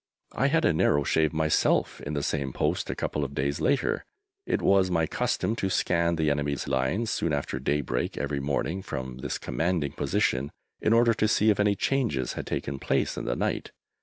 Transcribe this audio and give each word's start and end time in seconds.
I 0.33 0.47
had 0.47 0.65
a 0.65 0.73
narrow 0.73 1.03
shave 1.03 1.31
myself 1.31 2.01
in 2.03 2.15
this 2.15 2.25
same 2.25 2.53
post 2.53 2.89
a 2.89 2.95
couple 2.95 3.23
of 3.23 3.35
days 3.35 3.61
later. 3.61 4.03
It 4.47 4.59
was 4.59 4.89
my 4.89 5.05
custom 5.05 5.55
to 5.57 5.69
scan 5.69 6.15
the 6.15 6.31
enemy's 6.31 6.67
lines 6.67 7.11
soon 7.11 7.33
after 7.33 7.59
daybreak 7.59 8.17
every 8.17 8.39
morning 8.39 8.81
from 8.81 9.17
this 9.17 9.37
commanding 9.37 9.91
position 9.91 10.51
in 10.81 10.91
order 10.91 11.13
to 11.13 11.27
see 11.27 11.51
if 11.51 11.59
any 11.59 11.75
changes 11.75 12.33
had 12.33 12.47
taken 12.47 12.79
place 12.79 13.15
in 13.15 13.25
the 13.25 13.35
night. 13.35 13.73